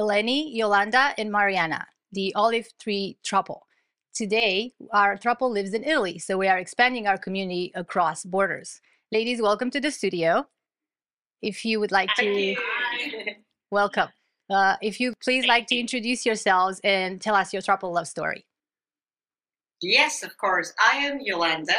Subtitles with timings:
[0.00, 3.60] Eleni, Yolanda, and Mariana, the Olive Three throuple.
[4.14, 8.80] Today, our throuple lives in Italy, so we are expanding our community across borders.
[9.12, 10.46] Ladies, welcome to the studio.
[11.42, 12.56] If you would like to,
[13.70, 14.08] welcome.
[14.48, 18.46] Uh, if you please like to introduce yourselves and tell us your throuple love story.
[19.82, 20.72] Yes, of course.
[20.92, 21.74] I am Yolanda.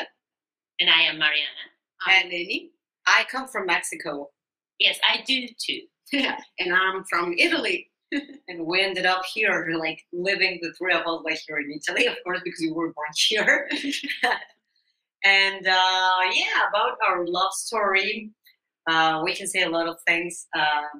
[0.79, 1.49] And I am Mariana.
[2.09, 2.71] and Lily.
[3.07, 4.29] I come from Mexico.
[4.79, 5.81] Yes, I do too.
[6.59, 7.90] and I'm from Italy.
[8.47, 12.07] and we ended up here, like living the three of us, like here in Italy,
[12.07, 13.69] of course, because we were born here.
[15.23, 18.31] and uh, yeah, about our love story,
[18.87, 20.47] uh, we can say a lot of things.
[20.55, 20.99] Uh,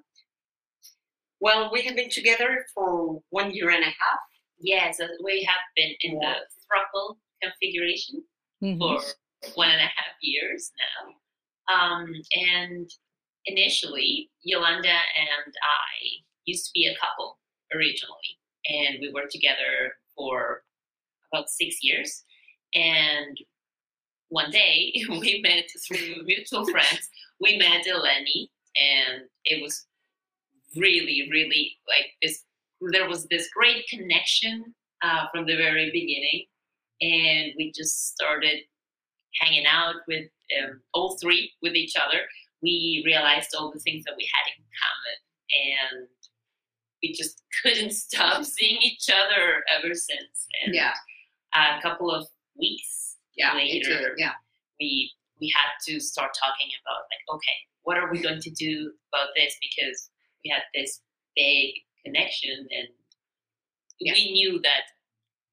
[1.40, 4.20] well, we have been together for one year and a half.
[4.60, 6.34] Yes, uh, we have been in the
[6.70, 8.24] throuple configuration
[8.64, 8.80] mm-hmm.
[8.80, 9.02] for
[9.56, 11.74] one and a half years now.
[11.74, 12.90] Um, and
[13.46, 17.38] initially, Yolanda and I used to be a couple
[17.74, 20.64] originally, and we worked together for
[21.32, 22.24] about six years.
[22.74, 23.38] And
[24.30, 27.10] one day, we met through mutual friends.
[27.40, 28.48] We met Eleni,
[28.80, 29.86] and it was
[30.76, 32.44] really, really like this.
[32.92, 36.46] There was this great connection uh, from the very beginning,
[37.02, 38.62] and we just started
[39.40, 40.28] hanging out with
[40.62, 42.22] um, all three with each other.
[42.64, 46.08] We realized all the things that we had in common, and
[47.02, 50.48] we just couldn't stop seeing each other ever since.
[50.64, 50.94] And yeah.
[51.54, 52.26] A couple of
[52.58, 54.32] weeks yeah, later, yeah.
[54.80, 55.12] we
[55.42, 59.30] we had to start talking about like, okay, what are we going to do about
[59.36, 59.56] this?
[59.62, 60.10] Because
[60.46, 61.02] we had this
[61.36, 61.74] big
[62.06, 62.88] connection, and
[64.00, 64.14] yeah.
[64.14, 64.84] we knew that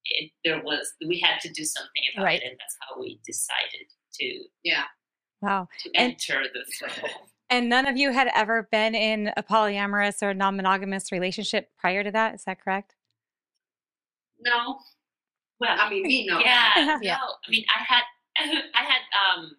[0.05, 2.43] it, there was we had to do something about right.
[2.43, 4.85] it, and that's how we decided to yeah
[5.43, 7.09] wow to enter the circle.
[7.51, 12.11] And none of you had ever been in a polyamorous or non-monogamous relationship prior to
[12.11, 12.35] that.
[12.35, 12.95] Is that correct?
[14.41, 14.79] No.
[15.61, 16.39] Well, I mean, me, no.
[16.41, 17.17] Yeah, yeah.
[17.17, 18.03] No, I mean, I had,
[18.75, 19.51] I had, um,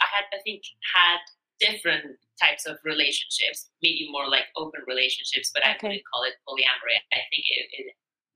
[0.00, 0.62] I had, I think,
[0.94, 1.18] had
[1.58, 7.00] different types of relationships, maybe more like open relationships, but I wouldn't call it polyamory.
[7.12, 7.86] I think it, it,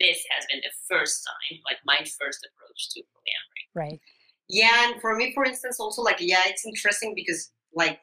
[0.01, 3.65] this has been the first time, like my first approach to polyamory.
[3.75, 4.01] Right.
[4.49, 8.01] Yeah, and for me, for instance, also like, yeah, it's interesting because like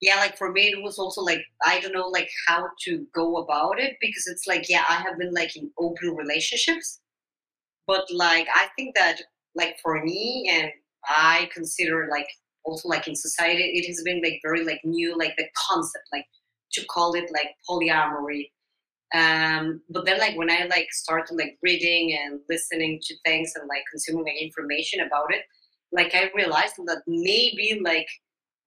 [0.00, 3.38] yeah like for me it was also like i don't know like how to go
[3.38, 7.00] about it because it's like yeah i have been like in open relationships.
[7.86, 9.20] But like i think that
[9.54, 10.70] like for me and
[11.06, 12.28] i consider like
[12.64, 16.26] also like in society it has been like very like new like the concept like
[16.72, 18.50] to call it like polyamory.
[19.14, 23.66] Um but then like when i like started like reading and listening to things and
[23.68, 25.44] like consuming like information about it
[25.92, 28.06] like i realized that maybe like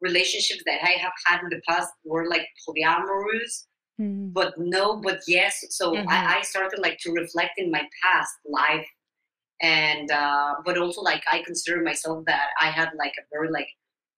[0.02, 3.68] relationships that I have had in the past were like polyamorous,
[4.00, 4.30] mm-hmm.
[4.30, 5.64] but no, but yes.
[5.70, 6.10] So mm-hmm.
[6.10, 8.88] I, I, started like to reflect in my past life,
[9.62, 13.68] and uh, but also like I consider myself that I had like a very like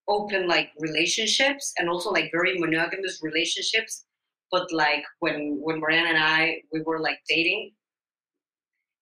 [0.07, 4.05] open like relationships and also like very monogamous relationships.
[4.51, 7.71] But like when when Mariana and I we were like dating,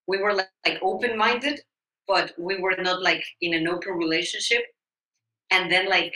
[0.07, 1.61] we were like, like open minded,
[2.07, 4.63] but we were not like in an open relationship.
[5.51, 6.13] And then like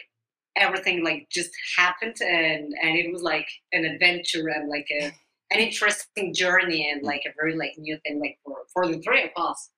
[0.55, 5.11] everything like just happened and and it was like an adventure and like a
[5.51, 9.23] an interesting journey and like a very like new thing like for for the three
[9.23, 9.69] of us.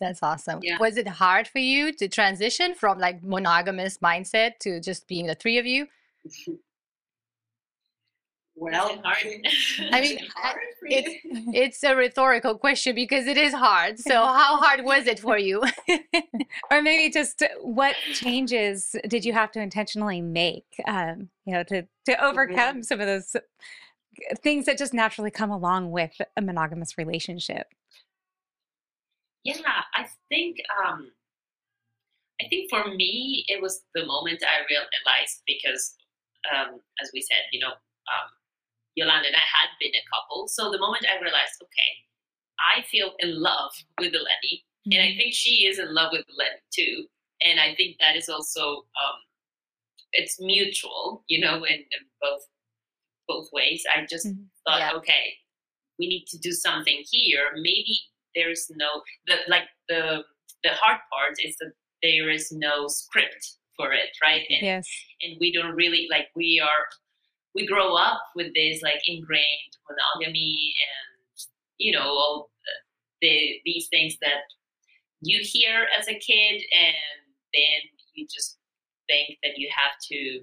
[0.00, 0.58] That's awesome.
[0.62, 0.78] Yeah.
[0.80, 5.36] was it hard for you to transition from like monogamous mindset to just being the
[5.36, 5.86] three of you
[8.56, 10.18] well, I mean,
[10.82, 13.98] it's, it's a rhetorical question because it is hard.
[13.98, 15.62] So, how hard was it for you?
[16.70, 21.86] or maybe just what changes did you have to intentionally make, um, you know, to,
[22.06, 23.34] to overcome some of those
[24.42, 27.66] things that just naturally come along with a monogamous relationship?
[29.42, 29.56] Yeah,
[29.94, 31.10] I think, um,
[32.40, 35.96] I think for me, it was the moment I realized because,
[36.54, 38.30] um, as we said, you know, um,
[38.94, 40.48] Yolanda and I had been a couple.
[40.48, 41.92] So the moment I realized, okay,
[42.60, 44.92] I feel in love with Eleni, mm-hmm.
[44.92, 45.18] and I mm-hmm.
[45.18, 47.06] think she is in love with Eleni too.
[47.44, 49.18] And I think that is also um,
[50.12, 52.42] it's mutual, you know, and, and both
[53.26, 53.82] both ways.
[53.94, 54.44] I just mm-hmm.
[54.66, 54.92] thought, yeah.
[54.98, 55.34] okay,
[55.98, 57.50] we need to do something here.
[57.56, 57.98] Maybe
[58.34, 60.22] there's no the like the
[60.62, 64.42] the hard part is that there is no script for it, right?
[64.48, 64.88] And, yes.
[65.22, 66.86] And we don't really like we are
[67.54, 71.46] we grow up with this like ingrained monogamy and
[71.78, 72.50] you know all
[73.20, 74.42] the, these things that
[75.20, 77.24] you hear as a kid and
[77.54, 77.80] then
[78.14, 78.58] you just
[79.08, 80.40] think that you have to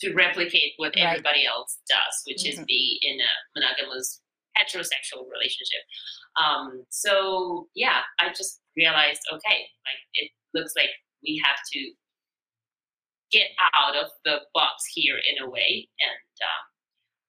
[0.00, 1.04] to replicate what right.
[1.04, 2.60] everybody else does which mm-hmm.
[2.60, 4.20] is be in a monogamous
[4.58, 5.84] heterosexual relationship
[6.42, 10.90] um, so yeah i just realized okay like it looks like
[11.22, 11.92] we have to
[13.32, 16.64] get out of the box here in a way and um,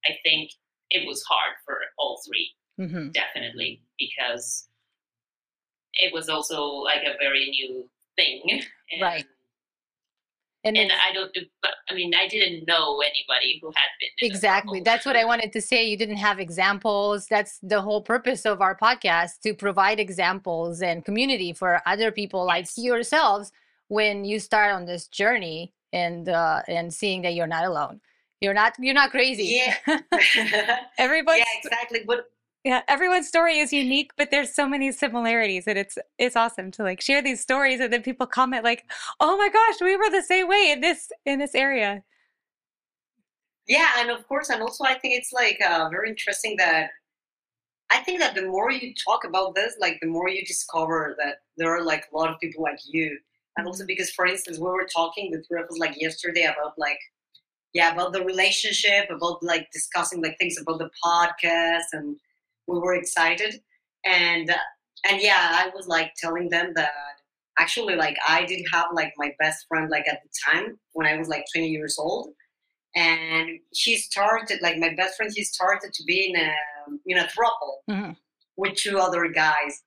[0.06, 0.52] i think
[0.92, 2.22] it was hard for all
[2.78, 3.12] 3 mm-hmm.
[3.12, 4.68] definitely because
[6.00, 8.62] it was also like a very new thing.
[8.90, 9.26] And, right.
[10.64, 11.30] And, and I don't,
[11.90, 14.32] I mean, I didn't know anybody who had been.
[14.32, 14.80] Exactly.
[14.80, 15.86] That's what I wanted to say.
[15.86, 17.28] You didn't have examples.
[17.28, 22.46] That's the whole purpose of our podcast to provide examples and community for other people
[22.46, 23.52] like yourselves
[23.90, 28.02] when you start on this journey and uh, and seeing that you're not alone.
[28.42, 29.62] You're not you're not crazy.
[29.62, 30.00] Yeah.
[30.98, 31.40] Everybody.
[31.48, 32.02] Yeah, exactly.
[32.06, 32.28] But
[32.68, 36.84] yeah everyone's story is unique but there's so many similarities and it's it's awesome to
[36.84, 38.84] like share these stories and then people comment like
[39.22, 42.04] oh my gosh we were the same way in this in this area
[43.68, 46.90] yeah and of course and also i think it's like uh, very interesting that
[47.90, 51.36] i think that the more you talk about this like the more you discover that
[51.56, 53.18] there are like a lot of people like you
[53.58, 57.00] and also because for instance we were talking of us like yesterday about like
[57.74, 62.16] yeah about the relationship about like discussing like things about the podcast and
[62.68, 63.62] we were excited.
[64.06, 64.50] And
[65.08, 66.92] and yeah i was like telling them that
[67.60, 71.18] actually like i did have like my best friend like at the time when i
[71.18, 72.30] was like 20 years old.
[72.96, 76.52] And he started like my best friend he started to be in a
[77.06, 78.12] in a throuple mm-hmm.
[78.56, 79.84] with two other guys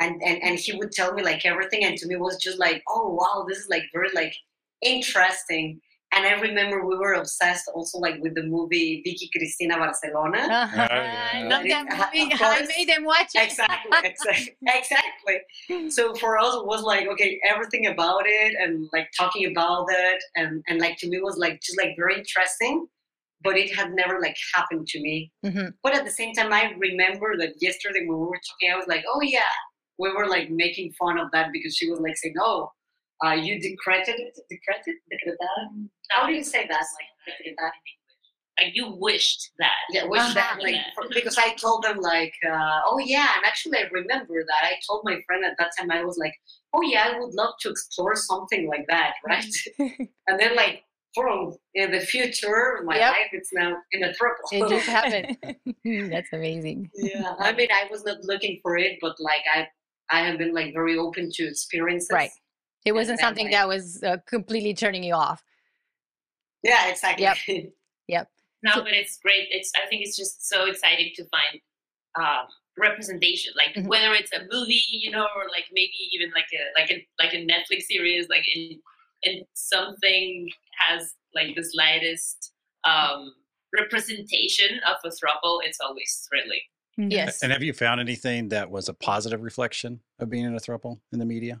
[0.00, 2.82] and, and and he would tell me like everything and to me was just like
[2.88, 4.34] oh wow this is like very like
[4.82, 5.80] interesting
[6.14, 10.38] and I remember we were obsessed also like with the movie Vicky Cristina Barcelona.
[10.38, 10.88] Uh-huh.
[10.90, 12.32] I love that movie.
[12.40, 13.42] I made them watch it.
[13.42, 15.90] Exactly, exactly, exactly.
[15.90, 20.22] So for us it was like okay, everything about it and like talking about it
[20.36, 22.86] and and like to me was like just like very interesting.
[23.42, 25.30] But it had never like happened to me.
[25.44, 25.66] Mm-hmm.
[25.82, 28.86] But at the same time, I remember that yesterday when we were talking, I was
[28.88, 29.42] like, oh yeah,
[29.98, 32.70] we were like making fun of that because she was like saying, oh,
[33.24, 34.96] uh, you decreted it, decreted.
[36.10, 36.84] How do you say that?
[37.26, 37.56] Like
[38.60, 39.70] Like you wished that.
[39.90, 40.58] Yeah, wished that.
[40.62, 44.64] Like for, because I told them like, uh, oh yeah, and actually I remember that
[44.64, 46.34] I told my friend at that time I was like,
[46.72, 49.44] oh yeah, I would love to explore something like that, right?
[49.78, 53.12] and then like from in the future, my yep.
[53.12, 54.48] life it's now in a triple.
[54.52, 55.38] It just happened.
[56.10, 56.90] That's amazing.
[56.94, 59.68] Yeah, I mean I was not looking for it, but like I
[60.10, 62.10] I have been like very open to experiences.
[62.12, 62.30] Right.
[62.84, 65.42] It wasn't something that was uh, completely turning you off.
[66.62, 67.24] Yeah, exactly.
[67.24, 67.72] Yep.
[68.08, 68.28] yep.
[68.62, 69.48] No, so, but it's great.
[69.50, 71.60] It's I think it's just so exciting to find
[72.18, 72.46] um,
[72.78, 73.88] representation, like mm-hmm.
[73.88, 77.34] whether it's a movie, you know, or like maybe even like a like a like
[77.34, 78.80] a Netflix series, like in
[79.24, 80.48] and something
[80.78, 82.52] has like the slightest
[82.84, 83.32] um,
[83.76, 86.60] representation of a throuple, it's always thrilling.
[86.98, 87.10] Mm-hmm.
[87.10, 87.42] Yes.
[87.42, 91.00] And have you found anything that was a positive reflection of being in a throuple
[91.12, 91.60] in the media?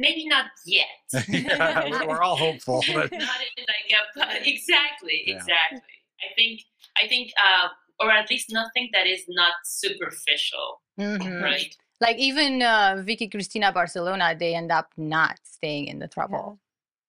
[0.00, 0.86] Maybe not yet.
[1.28, 2.82] yeah, we're all hopeful.
[2.86, 3.12] But...
[3.12, 5.36] not in like a, exactly, yeah.
[5.36, 5.80] exactly.
[6.20, 6.60] I think
[7.02, 7.68] I think uh,
[8.00, 11.42] or at least nothing that is not superficial, mm-hmm.
[11.42, 11.74] right?
[12.00, 16.58] Like even uh, Vicky Cristina Barcelona, they end up not staying in the throuple.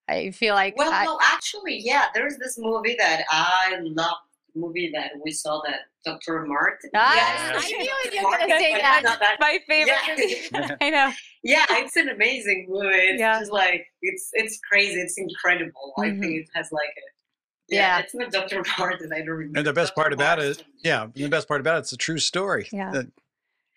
[0.09, 0.15] Yeah.
[0.15, 2.05] I feel like well, I, no, actually, yeah.
[2.15, 4.17] There's this movie that I love
[4.59, 6.45] movie that we saw that Dr.
[6.45, 6.79] Mart.
[6.95, 7.63] Ah, yes.
[7.63, 9.03] I knew you were going to say that.
[9.03, 9.37] that.
[9.39, 9.95] My favorite.
[10.51, 10.75] Yeah.
[10.81, 11.11] I know.
[11.43, 12.87] Yeah, it's an amazing movie.
[12.87, 13.39] It's yeah.
[13.39, 14.99] just like it's it's crazy.
[14.99, 15.93] It's incredible.
[15.97, 16.01] Mm-hmm.
[16.01, 16.39] I think mm-hmm.
[16.39, 17.01] it has like a
[17.71, 18.63] yeah, yeah, it's not Dr.
[18.77, 19.59] Mart, and I don't remember.
[19.59, 22.17] And the best part about it, yeah, the best part about it, it's a true
[22.17, 22.67] story.
[22.71, 23.03] Yeah.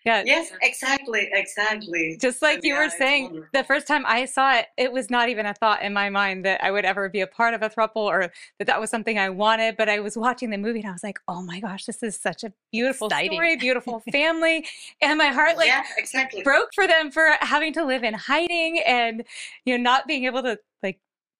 [0.05, 0.23] Yeah.
[0.25, 2.17] Yes, exactly, exactly.
[2.19, 5.09] Just like And you yeah, were saying, the first time I saw it, it was
[5.09, 7.61] not even a thought in my mind that I would ever be a part of
[7.61, 9.77] a throuple or that that was something I wanted.
[9.77, 12.19] But I was watching the movie and I was like, oh my gosh, this is
[12.19, 13.31] such a beautiful Exciting.
[13.31, 14.65] story, beautiful family.
[15.01, 16.43] And my heart like yeah, exactly.
[16.43, 19.23] broke for them for having to live in hiding and,
[19.65, 20.99] you know, not being able to like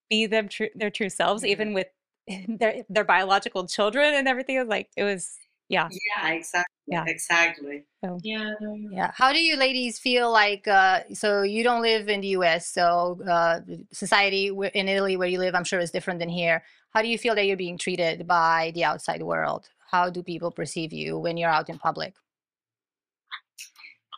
[0.10, 1.48] be them true, their true selves, Mhm.
[1.50, 1.88] even with
[2.48, 4.55] their, their biological children and everything.
[4.55, 5.36] It was like, it was,
[5.70, 5.89] yeah.
[5.91, 6.72] Yeah, exactly.
[6.87, 7.05] Yeah.
[7.07, 7.85] Exactly.
[8.21, 8.53] Yeah.
[8.59, 9.11] no, Yeah.
[9.15, 13.19] How do you ladies feel like, uh, so you don't live in the US, so
[13.27, 13.61] uh,
[13.91, 16.63] society in Italy where you live, I'm sure is different than here.
[16.91, 19.69] How do you feel that you're being treated by the outside world?
[19.89, 22.13] How do people perceive you when you're out in public?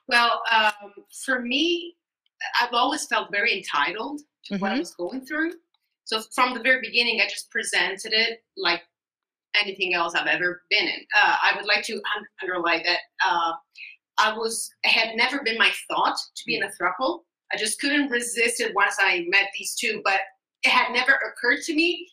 [0.08, 0.94] Well, um,
[1.26, 1.96] for me,
[2.62, 4.80] I've always felt very entitled to what I Mhm.
[4.80, 5.54] was going through.
[6.06, 8.84] So from the very beginning, I just presented it like
[9.62, 11.00] anything else I've ever been in.
[11.22, 13.52] Uh, I would like to un- underline that uh,
[14.18, 17.22] I was had never been my thought to be in a throuple.
[17.54, 20.22] I just couldn't resist it once I met these two, but
[20.64, 22.08] it had never occurred to me.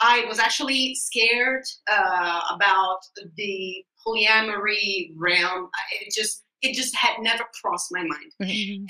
[0.00, 3.00] I was actually scared uh, about
[3.36, 5.68] the polyamory realm.
[6.00, 8.32] It just it just had never crossed my mind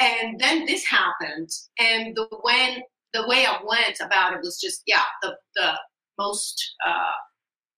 [0.00, 2.80] and then this happened and the when
[3.12, 5.72] the way i went about it was just yeah the the
[6.18, 7.12] most uh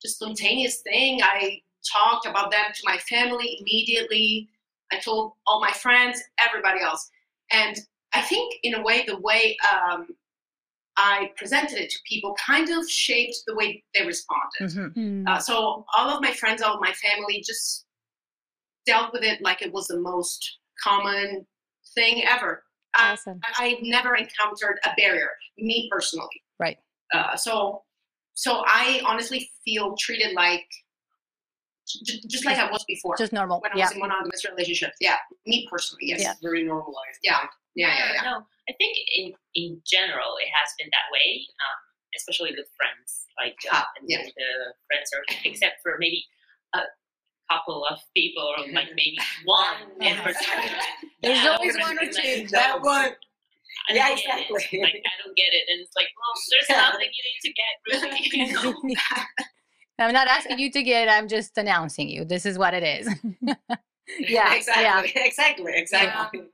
[0.03, 1.61] just spontaneous thing i
[1.93, 4.49] talked about them to my family immediately
[4.93, 7.09] i told all my friends everybody else
[7.53, 7.77] and
[8.13, 10.07] i think in a way the way um
[10.97, 15.29] i presented it to people kind of shaped the way they responded Mhm.
[15.29, 17.87] uh, so all of my friends, all of my family just
[18.87, 21.47] dealt with it like it was the most common
[21.95, 22.65] thing ever.
[22.95, 23.39] I, Awesome.
[23.57, 26.43] I never encountered a barrier, me personally.
[26.59, 26.79] Right.
[27.15, 27.83] Uh, so,
[28.45, 30.65] so I honestly feel treated like
[32.07, 33.61] j- just like I was before Just normal.
[33.61, 33.85] when I Yeah.
[33.85, 34.97] was in monogamous relationships.
[35.01, 36.05] Yeah, me personally.
[36.13, 36.21] Yes.
[36.23, 36.35] Yeah.
[36.43, 37.21] Very normalized.
[37.23, 37.41] Yeah.
[37.75, 37.89] Yeah.
[37.99, 38.13] Yeah.
[38.15, 38.23] yeah.
[38.31, 38.35] No,
[38.69, 39.27] I think in
[39.63, 41.29] in general it has been that way,
[41.65, 41.79] um,
[42.17, 43.09] especially with friends,
[43.43, 44.23] like uh, Ah, and yeah.
[44.25, 44.51] the
[44.89, 46.25] friends are except for maybe
[46.75, 46.81] a
[47.53, 50.81] couple of people or like maybe one in particular.
[51.23, 52.47] There's always one or be two.
[52.57, 53.13] That one.
[53.91, 54.51] I Yeah, don't get it.
[54.51, 54.81] exactly.
[54.81, 57.75] Like I don't get it, and it's like, well, there's nothing you need to get
[57.91, 58.53] really.
[58.55, 58.95] You know?
[59.99, 61.11] I'm not asking you to get it.
[61.11, 62.25] I'm just announcing you.
[62.25, 63.07] This is what it is.
[64.19, 64.55] yeah.
[64.55, 64.83] exactly.
[64.83, 65.03] Yeah.
[65.27, 65.73] Exactly.
[65.75, 66.41] Exactly.
[66.41, 66.47] Yeah.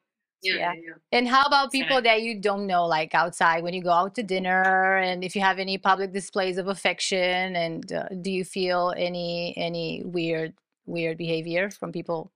[0.42, 0.72] Yeah.
[0.74, 0.92] yeah.
[1.12, 4.22] And how about people that you don't know, like outside when you go out to
[4.22, 8.92] dinner, and if you have any public displays of affection, and uh, do you feel
[8.96, 12.32] any any weird weird behavior from people?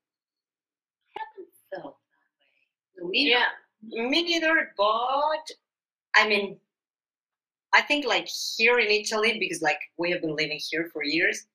[1.17, 1.49] Haven't
[1.83, 1.97] Felt
[2.97, 3.11] that way.
[3.11, 3.45] Me, Yeah.
[3.83, 5.45] Me neither, but
[6.15, 6.59] I mean,
[7.73, 11.47] I think like here in Italy, because like we have been living here for years,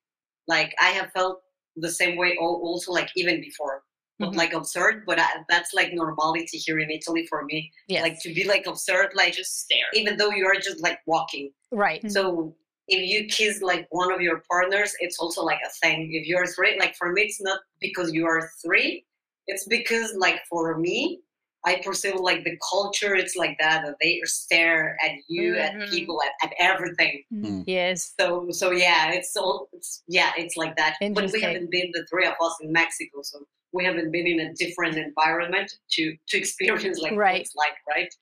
[0.47, 1.41] like I have felt
[1.75, 3.83] the same way also like even before.
[4.17, 4.37] Not Mhm.
[4.37, 7.69] like absurd, but I, that's like normality here in Italy for me.
[7.89, 8.01] Yes.
[8.01, 9.87] Like to be like absurd, like Just stare.
[9.93, 11.51] even though you are just like walking.
[11.71, 12.01] right.
[12.01, 12.09] Mm.
[12.11, 12.55] So
[12.87, 16.13] if you kiss like one of your partners, it's also like a thing.
[16.13, 19.05] If you're three, like for me, it's not because you are three.
[19.47, 21.19] It's because like for me,
[21.65, 23.15] I perceive like the culture.
[23.15, 25.83] It's like that that they stare at you, Mhm.
[25.83, 27.23] at people, at, at everything.
[27.65, 28.13] Yes.
[28.19, 30.95] So so yeah, it's all it's, yeah, it's like that.
[31.13, 33.39] But we haven't been the three of us in Mexico, so
[33.73, 37.41] we haven't been in a different environment to to experience like what Right.
[37.41, 38.13] it's like, right?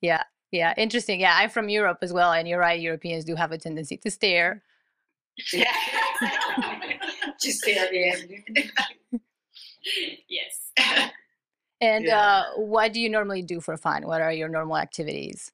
[0.00, 0.22] Yeah.
[0.52, 0.74] Yeah.
[0.76, 1.20] Interesting.
[1.20, 1.34] Yeah.
[1.36, 2.80] I'm from Europe as well, and you're right.
[2.80, 4.62] Europeans do have a tendency to stare.
[5.52, 5.72] Yeah,
[7.42, 7.88] just stare.
[7.94, 8.16] Yeah.
[10.28, 10.72] yes.
[11.80, 12.20] And Yeah.
[12.20, 14.06] uh, what do you normally do for fun?
[14.06, 15.50] What are your normal activities?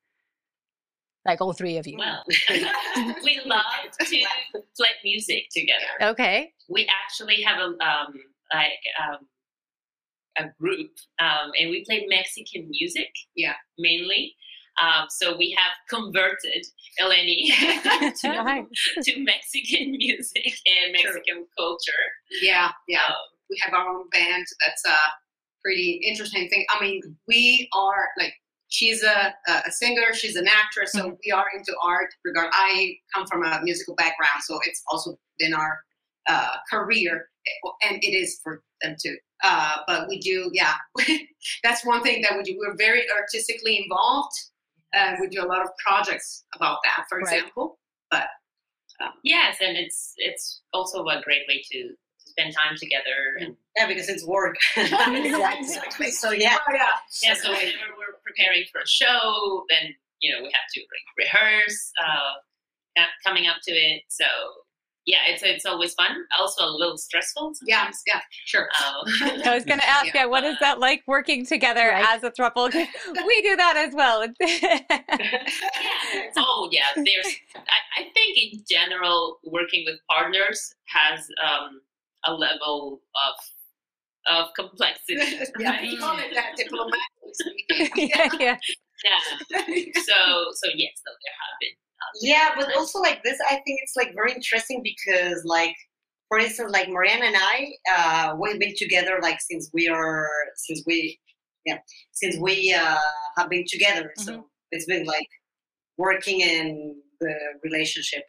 [1.24, 1.98] Like all three of you.
[1.98, 2.24] Well,
[3.24, 3.64] we love
[3.98, 4.24] to
[4.76, 6.10] play music together.
[6.12, 6.52] Okay.
[6.68, 8.14] We actually have a um
[8.54, 9.26] like um
[10.38, 13.10] a group um and we play Mexican music.
[13.34, 13.54] Yeah.
[13.78, 14.34] Mainly.
[14.80, 16.66] Um, so we have converted
[17.00, 17.48] Eleni
[18.20, 22.04] to, to Mexican music and Mexican culture.
[22.42, 22.70] Yeah.
[22.86, 22.98] Yeah.
[23.08, 23.14] Um,
[23.48, 24.44] we have our own band.
[24.64, 24.96] That's a
[25.66, 26.64] pretty interesting thing.
[26.70, 28.34] I mean, we are like
[28.68, 32.10] she's a a singer, she's an actress, so we are into art.
[32.24, 35.78] Regard, I come from a musical background, so it's also been our
[36.28, 37.28] uh, career,
[37.88, 39.16] and it is for them too.
[39.42, 40.74] Uh, but we do, yeah,
[41.64, 42.56] that's one thing that we do.
[42.58, 44.34] We're very artistically involved.
[44.96, 47.34] Uh, we do a lot of projects about that, for Right.
[47.38, 47.78] example.
[48.10, 48.26] But
[49.24, 51.94] yes, and it's it's also a great way to, to
[52.38, 54.56] spend time together and Yeah, because it's work.
[54.76, 56.10] Exactly.
[56.10, 56.56] So yeah.
[56.68, 56.86] oh, yeah,
[57.22, 61.24] yeah, so whenever we're preparing for a show, then you know we have to re-
[61.24, 64.02] rehearse, uh, uh, coming up to it.
[64.08, 64.24] So
[65.06, 66.16] yeah, it's it's always fun.
[66.38, 67.54] Also a little stressful.
[67.54, 68.02] Sometimes.
[68.06, 68.68] Yeah, yeah, sure.
[68.84, 69.04] Um,
[69.46, 72.04] I was going to ask, yeah, what is that like working together Right.
[72.08, 72.72] as a throuple?
[72.72, 72.88] 'Cause
[73.26, 74.26] we do that as well.
[74.40, 75.46] yeah.
[76.36, 76.86] Oh yeah.
[76.96, 77.34] There's.
[77.56, 81.80] I, I think in general, working with partners has um,
[82.26, 83.34] a level of
[84.28, 85.14] of complexity.
[85.58, 85.98] yeah, we right?
[86.00, 88.08] call it that diplomatically speaking.
[88.08, 88.56] yeah, yeah.
[89.04, 89.92] Yeah.
[89.94, 90.14] So
[90.54, 91.76] so yes, so there have been.
[92.20, 95.74] Yeah, but also like this, I think it's like very interesting because like,
[96.28, 100.82] for instance, like Mariana and I, uh, we've been together like since we are since
[100.86, 101.18] we,
[101.64, 101.78] yeah,
[102.12, 102.98] since we uh,
[103.36, 104.12] have been together.
[104.16, 105.28] So it's been like
[105.98, 108.22] working in the relationship.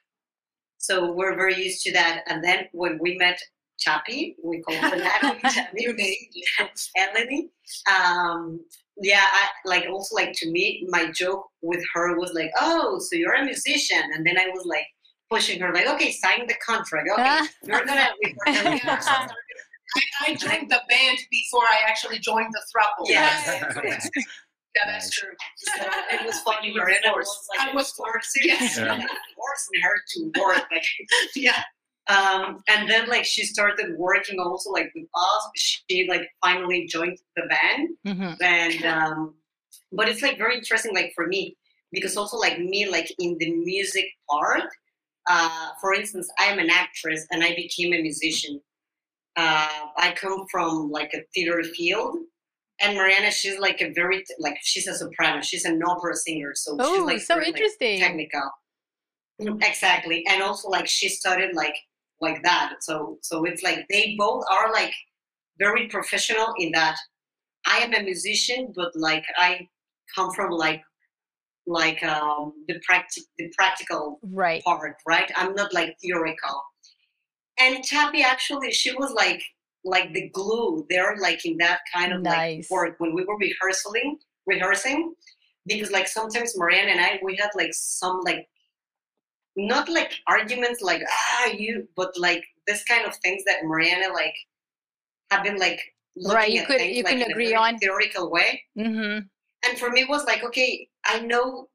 [0.78, 2.24] So we're very used to that.
[2.28, 3.40] And then when we met
[3.80, 6.16] Chappie, we call her Natalie, Chappie, name.
[6.98, 7.50] Eleni.
[7.94, 8.60] Um,
[9.02, 13.16] yeah, I, like also like to me, my joke with her was like, "Oh, so
[13.16, 14.86] you're a musician?" And then I was like
[15.30, 17.08] pushing her, like, "Okay, sign the contract.
[17.14, 18.08] Okay, you're gonna."
[18.48, 19.28] We're.
[19.96, 23.06] I, I joined the band before I actually joined the throuple.
[23.08, 23.48] Yes.
[23.76, 25.30] yeah, that's true.
[25.58, 26.70] So it was funny.
[26.70, 27.28] You were Miranda forced.
[27.30, 28.40] was like, I was forced.
[28.44, 28.78] Yes.
[28.78, 28.96] Yeah.
[28.98, 30.66] forcing her to work.
[30.72, 30.84] Like,
[31.36, 31.64] Yeah.
[32.10, 35.50] Um, and then like she started working also like with us.
[35.56, 37.90] She like finally joined the band.
[38.06, 38.38] Mhm.
[38.42, 39.36] and um,
[39.92, 41.56] but it's like very interesting like for me
[41.92, 44.64] because also like me like in the music part
[45.30, 48.60] uh, for instance i am an actress and i became a musician
[49.38, 52.18] uh, i come from like a theater field
[52.82, 56.72] and mariana she's like a very like she's a soprano she's an opera singer so
[56.78, 58.00] she's Oh, like so very, like, interesting.
[58.00, 58.50] technical
[59.62, 61.76] exactly and also like she started like
[62.22, 64.94] like that so so it's like they both are like
[65.60, 66.96] very professional in that
[67.66, 69.60] i am a musician but like i
[70.16, 70.82] come from like
[71.68, 74.64] like um the practic the practical Right.
[74.64, 76.62] part right i'm not like theoretical
[77.60, 79.42] and Tappy actually she was like
[79.84, 82.70] like the glue there like in that kind of Nice.
[82.70, 85.14] like work when we were rehearsing rehearsing
[85.66, 88.48] because like sometimes Mariana and I we had like some like
[89.58, 94.36] not like arguments like ah you but like this kind of things that Mariana like
[95.32, 95.82] have been like
[96.16, 97.78] looking Right, you could- things, you like, can in a agree on.
[97.80, 99.20] theoretical way Mm-hmm.
[99.68, 101.68] and for me it was like okay i know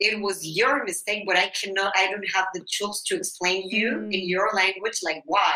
[0.00, 3.88] it was your mistake but i cannot i don't have the tools to explain you
[3.92, 4.14] Mm.
[4.14, 5.54] in your language like why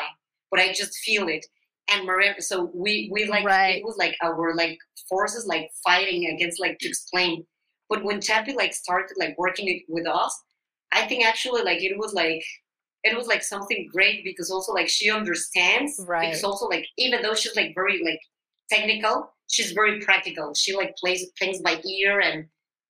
[0.51, 1.45] but i just feel it
[1.91, 3.77] and mariana so we we like Right.
[3.77, 7.45] it was like our like forces like fighting against like to explain
[7.89, 10.35] but when Chappie like started like working it with us
[10.93, 12.43] i think actually like it was like
[13.05, 16.27] it was like something great because also like she understands Right.
[16.29, 18.21] because also like even though she's like very like
[18.71, 22.47] technical she's very practical she like plays things by ear and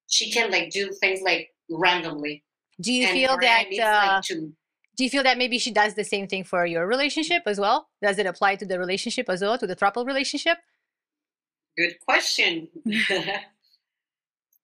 [0.09, 2.43] she can like do things like randomly
[2.81, 3.69] Do you and feel that?
[3.71, 4.53] needs, Uh, like, to
[4.97, 7.89] do you feel that maybe she does the same thing for your relationship as well?
[8.01, 10.57] Does it apply to the relationship as well, to the throuple relationship?
[11.77, 12.69] good question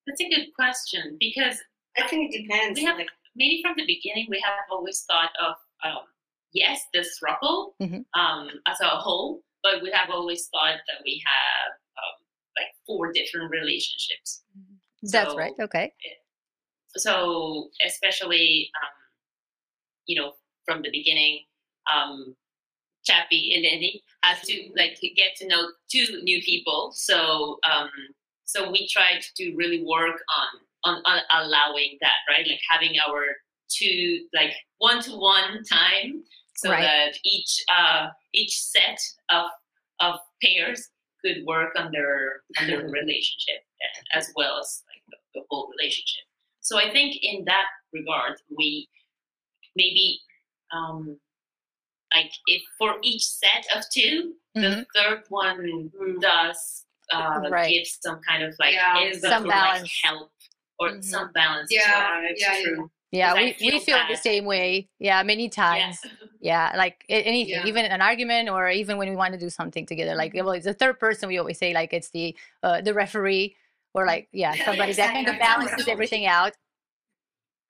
[0.07, 1.57] That's a good question because
[1.97, 5.31] i think it depends We have- like maybe from the beginning we have always thought
[5.41, 6.03] of um,
[6.53, 8.05] yes the struggle Mhm.
[8.13, 12.17] um, as a whole but we have always thought that we have um,
[12.57, 14.43] like four different relationships
[15.03, 15.53] That's So- right.
[15.59, 15.93] Okay.
[16.97, 18.95] so especially um,
[20.05, 20.33] you know
[20.65, 21.43] from the beginning
[21.93, 22.35] um,
[23.03, 27.89] Chappie and Lenny had to like get to know two new people so um,
[28.45, 30.51] so we tried to really work on,
[30.85, 33.23] on on allowing that right like having our
[33.69, 36.23] two like one to one time
[36.55, 36.81] so Right.
[36.83, 39.45] that each uh, each set of
[39.99, 40.89] of pairs
[41.23, 43.59] could work on their on their relationship
[44.13, 46.23] as well as like the, the whole relationship
[46.61, 48.87] so I think in that regard, we
[49.75, 50.19] maybe
[50.71, 51.17] um,
[52.15, 54.61] like if for each set of 2 Mhm.
[54.61, 55.91] the third one
[56.21, 57.69] does uh, Right.
[57.73, 59.11] give some kind of like Yeah.
[59.13, 59.99] Some or, like, balance.
[60.03, 60.31] help
[60.83, 61.03] or Mhm.
[61.03, 61.69] some balance.
[61.71, 62.63] Yeah, Right, yeah, yeah.
[62.63, 62.91] true.
[63.11, 64.89] Yeah, I we, we feel feel the same way.
[64.99, 65.99] Yeah, many times.
[66.03, 66.09] Yeah.
[66.71, 67.65] Yeah, like a- anything, Yeah.
[67.67, 70.13] even an argument, or even when we want to do something together.
[70.15, 71.29] Like, well, it's the third person.
[71.29, 73.55] We always say like it's the uh, the referee,
[73.93, 76.53] or like yeah, Yeah, somebody that kind of balances everything out.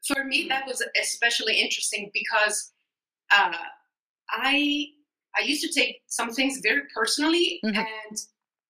[0.08, 2.74] for me that was especially interesting because
[3.32, 3.54] uh,
[4.30, 4.88] I
[5.38, 7.78] I used to take some things very personally, Mhm.
[7.78, 8.18] and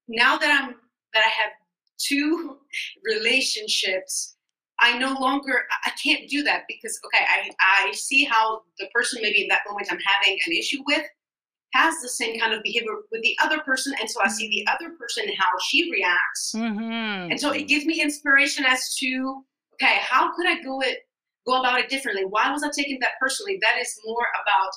[0.07, 0.75] now that I'm
[1.13, 1.51] that I have
[1.97, 2.59] two
[3.03, 4.32] relationships,
[4.79, 9.21] I no longer I can't do that because okay, I I see how the person
[9.21, 11.03] maybe in that moment I'm having an issue with
[11.73, 14.71] has the same kind of behavior with the other person, and so I see the
[14.71, 16.53] other person how she reacts.
[16.55, 17.31] Mm-hmm.
[17.31, 19.43] And so it gives me inspiration as to
[19.75, 20.99] okay, how could I go it
[21.45, 22.25] go about it differently?
[22.25, 23.59] Why was I taking that personally?
[23.61, 24.71] That is more about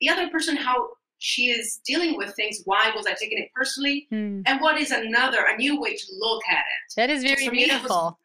[0.00, 2.60] the other person how she is dealing with things.
[2.64, 4.06] Why was I taking it personally?
[4.10, 4.42] Hmm.
[4.46, 6.94] And what is another, a new way to look at it?
[6.96, 8.18] That is very it beautiful.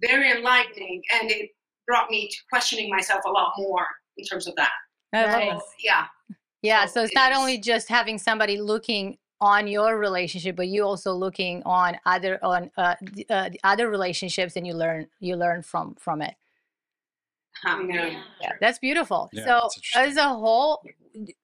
[0.00, 1.50] Very enlightening, and it
[1.86, 4.70] brought me to questioning myself a lot more in terms of that.
[5.12, 5.58] I love Right.
[5.60, 6.06] So, yeah,
[6.62, 10.56] Yeah, So so it's it not is- only just having somebody looking on your relationship,
[10.56, 14.74] but you also looking on other on uh, the, uh, the other relationships, and you
[14.74, 16.34] learn you learn from from it.
[17.64, 18.22] Um, Yeah.
[18.40, 19.30] Yeah, that's beautiful.
[19.32, 20.82] Yeah, so, that's as a whole,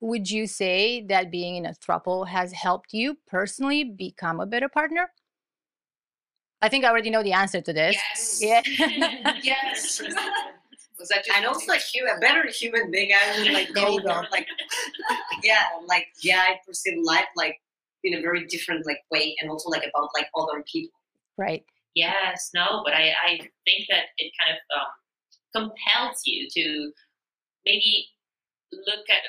[0.00, 4.68] would you say that being in a throuple has helped you personally become a better
[4.68, 5.10] partner?
[6.62, 7.96] I think I already know the answer to this.
[8.40, 8.40] Yes.
[8.40, 9.34] Yeah.
[9.42, 10.00] yes.
[10.98, 13.10] Was that just and also like hu- a better human being.
[13.12, 14.46] I would like go down like
[15.42, 17.60] yeah, like yeah, I perceive life like
[18.04, 20.98] in a very different like way, and also like about like other people.
[21.36, 21.64] right.
[21.94, 26.92] Yes, no, but I, I think that it kind of um, compels you to
[27.66, 28.06] maybe
[28.72, 29.22] look at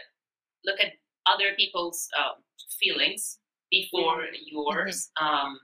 [0.64, 0.94] look at
[1.26, 2.36] other people's um,
[2.80, 3.40] feelings
[3.72, 5.10] before yours.
[5.20, 5.60] Um,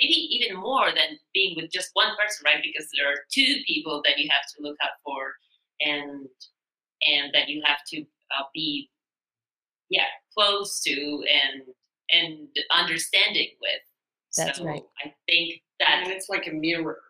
[0.00, 2.62] maybe even more than being with just one person, right?
[2.62, 5.32] Because there are two people that you have to look out for,
[5.80, 6.26] and
[7.06, 8.90] and that you have to uh, be,
[9.90, 11.62] yeah, close to and
[12.12, 13.80] and understanding with.
[14.36, 14.82] That's so right.
[15.04, 17.00] I think that And it's like a mirror.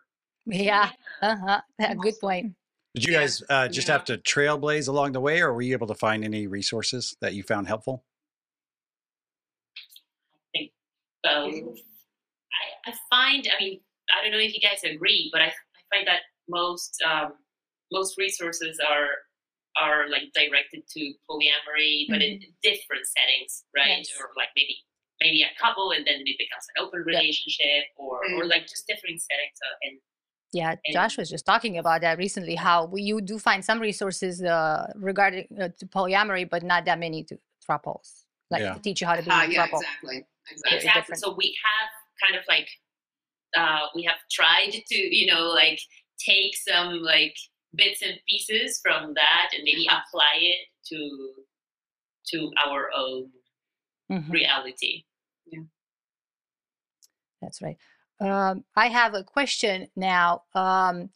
[0.45, 0.91] Yeah.
[1.21, 1.61] Uh huh.
[2.01, 2.55] Good point.
[2.93, 3.19] Did you Yeah.
[3.21, 3.93] guys uh, just Yeah.
[3.93, 7.33] have to trailblaze along the way, or were you able to find any resources that
[7.33, 8.03] you found helpful?
[10.55, 10.71] I think
[11.23, 11.79] both.
[12.61, 13.79] I, I find, I mean,
[14.15, 17.33] I don't know if you guys agree, but I, I find that most um,
[17.91, 19.09] most resources are
[19.81, 23.99] are like directed to polyamory, but in different settings, right?
[23.99, 24.09] Yes.
[24.19, 24.77] Or like maybe
[25.21, 29.21] maybe a couple, and then it becomes an open relationship, or or like just different
[29.21, 29.57] settings.
[29.61, 29.99] Uh, and
[30.53, 32.55] Yeah, Josh was just talking about that recently.
[32.55, 37.23] How you do find some resources uh, regarding uh, to polyamory, but not that many
[37.25, 37.37] to
[37.67, 38.23] throuples.
[38.51, 38.73] Like Yeah.
[38.75, 40.25] to teach you how to be a yeah, exactly.
[40.51, 40.77] Exactly.
[40.77, 41.15] Exactly.
[41.17, 41.89] So we have
[42.23, 42.69] kind of like
[43.57, 45.79] uh, we have tried to you know like
[46.19, 47.35] take some like
[47.75, 51.31] bits and pieces from that and maybe apply it to
[52.27, 53.29] to our own
[54.11, 54.31] Mhm.
[54.31, 55.03] reality.
[57.41, 57.77] That's right.
[58.19, 60.43] Um, I have a question now.
[60.53, 61.09] Um,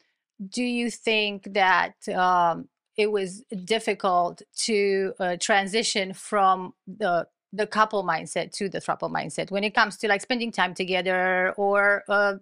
[0.49, 8.03] do you think that um, it was difficult to uh, transition from the the couple
[8.03, 12.35] mindset to the throuple mindset when it comes to like spending time together or uh,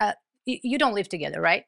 [0.00, 0.12] uh,
[0.46, 1.64] you don't live together, right?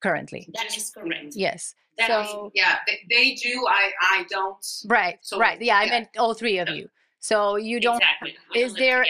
[0.00, 1.34] Currently, That is correct.
[1.36, 1.74] yes.
[1.98, 3.66] That is- So yeah, they, they do.
[3.68, 4.64] I I don't.
[4.86, 5.60] right, So, right.
[5.60, 6.74] Yeah, I meant all three of Yeah.
[6.74, 6.88] you.
[7.20, 8.34] So you don't exactly.
[8.54, 9.04] Is there-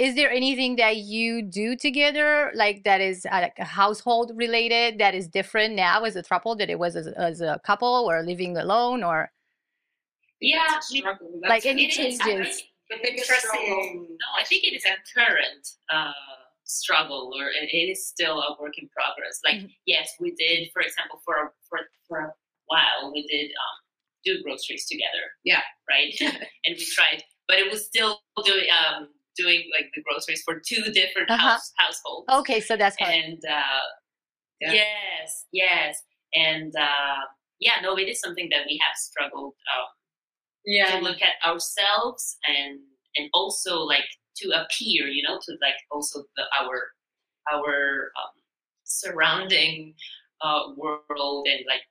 [0.00, 4.98] is there anything that you do together like that is uh, like a household related
[4.98, 8.22] that is different now as a throuple that it was as, as a couple or
[8.22, 9.30] living alone or
[10.40, 11.40] Yeah, That's struggle.
[11.42, 12.20] like That's- any It is.
[12.20, 14.06] I changes think- The biggest struggle.
[14.08, 16.12] No, I think it is a current uh,
[16.64, 19.40] struggle, or it, it is still a work in progress.
[19.44, 19.74] Like, Mhm.
[19.86, 22.32] yes, we did, for example, for a- for for a
[22.66, 23.76] while, we did um,
[24.24, 25.24] do groceries together.
[25.44, 25.62] Yeah.
[25.88, 26.14] right.
[26.64, 30.82] and we tried, but it was still doing um, doing like the groceries for two
[30.92, 31.48] different Uh-huh.
[31.50, 32.26] house households.
[32.40, 33.86] okay so that's hard And uh,
[34.60, 34.72] Yeah.
[34.72, 36.02] yes, yes,
[36.34, 37.20] and uh,
[37.60, 39.54] yeah, no, it is something that we have struggled.
[39.72, 39.86] Um,
[40.64, 40.98] Yeah.
[40.98, 42.80] to look at ourselves and
[43.16, 44.04] and also like
[44.36, 46.82] to appear you know to like also the our
[47.52, 48.34] our um,
[48.84, 49.94] surrounding
[50.42, 51.82] uh, world and like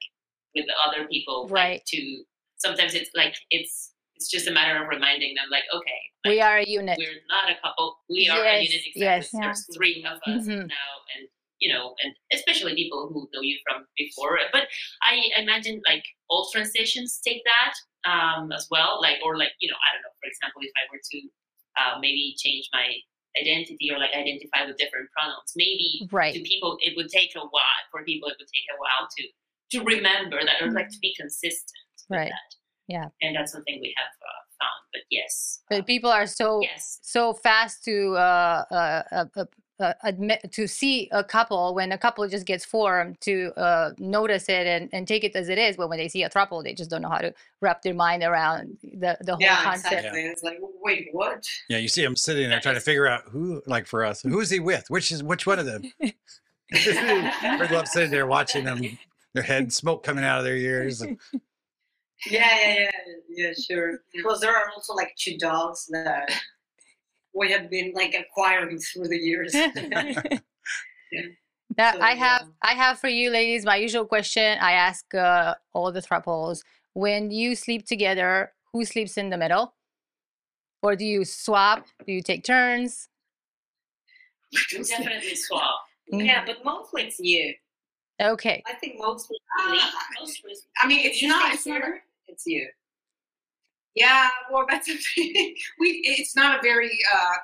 [0.56, 1.86] with other people like, Right.
[1.88, 2.23] to
[2.58, 6.41] sometimes it's like it's it's just a matter of reminding them like okay like, we
[6.41, 9.30] are a unit we're not a couple we are a unit exactly yes.
[9.32, 10.67] there's three of us Mhm.
[10.67, 11.27] now and
[11.60, 14.63] you know and especially people who know you from before but
[15.03, 17.73] i imagine like all transitions take that
[18.08, 20.84] um as well like or like you know i don't know for example if i
[20.91, 21.20] were to
[21.78, 22.88] uh, maybe change my
[23.38, 27.46] identity or like identify with different pronouns maybe right to people it would take a
[27.54, 29.24] while for people it would take a while to
[29.70, 31.76] to remember that or like to be consistent
[32.10, 32.32] with Right.
[32.32, 32.50] that
[32.88, 33.08] Yeah.
[33.22, 37.34] and that's something we have uh, found but yes but people are so yes so
[37.34, 39.28] fast to uh, uh,
[39.80, 44.50] uh, admit to see a couple when a couple just gets formed to uh, notice
[44.50, 46.74] it and, and take it as it is but when they see a throuple they
[46.74, 50.22] just don't know how to wrap their mind around the, the whole Yeah, concept exactly.
[50.24, 51.44] It's like, wait, what?
[51.70, 54.40] Yeah, you see them sitting there trying to figure out who, like for us, who
[54.40, 54.86] is he with?
[54.90, 55.84] Which is which one of them?
[56.02, 58.82] we love sitting there watching them,
[59.34, 61.02] their head smoke coming out of their ears.
[61.02, 61.18] and-
[62.26, 62.92] Yeah, yeah, yeah,
[63.30, 64.00] yeah, sure.
[64.12, 66.34] Because there are also like two dogs that
[67.38, 69.54] we have been like acquiring through the years.
[71.76, 72.71] That So, I have yeah.
[72.71, 76.62] I have for you ladies my usual question I ask uh, all the throuples
[76.93, 79.76] when you sleep together who sleeps in the middle
[80.82, 83.10] or do you swap do you take turns
[84.71, 85.82] Definitely swap.
[86.08, 87.54] Yeah, but mostly it's you.
[88.21, 89.80] okay I think mostly Really?
[90.19, 90.41] Most
[90.82, 91.54] I mean, it's you not.
[91.54, 91.82] It's not.
[91.82, 92.67] Here, it's you.
[94.03, 95.55] Yeah, well, that's a thing.
[95.79, 95.88] We.
[96.19, 96.91] It's not a very.
[97.15, 97.36] uh